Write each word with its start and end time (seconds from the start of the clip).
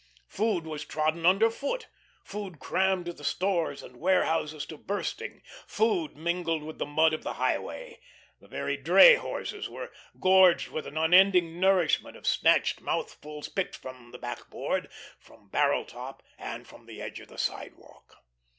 Food 0.29 0.65
was 0.65 0.83
trodden 0.83 1.27
under 1.27 1.51
foot, 1.51 1.87
food 2.23 2.57
crammed 2.57 3.05
the 3.05 3.23
stores 3.23 3.83
and 3.83 3.97
warehouses 3.99 4.65
to 4.65 4.77
bursting. 4.79 5.43
Food 5.67 6.17
mingled 6.17 6.63
with 6.63 6.79
the 6.79 6.87
mud 6.87 7.13
of 7.13 7.21
the 7.21 7.33
highway. 7.33 7.99
The 8.39 8.47
very 8.47 8.77
dray 8.77 9.13
horses 9.13 9.69
were 9.69 9.91
gorged 10.19 10.69
with 10.69 10.87
an 10.87 10.97
unending 10.97 11.59
nourishment 11.59 12.17
of 12.17 12.25
snatched 12.25 12.81
mouthfuls 12.81 13.47
picked 13.49 13.75
from 13.75 14.11
backboard, 14.13 14.89
from 15.19 15.49
barrel 15.49 15.85
top, 15.85 16.23
and 16.35 16.67
from 16.67 16.87
the 16.87 16.99
edge 16.99 17.19
of 17.19 17.27
the 17.27 17.37
sidewalk. 17.37 18.23